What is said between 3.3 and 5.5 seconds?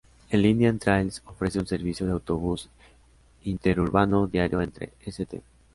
interurbano diario entre St.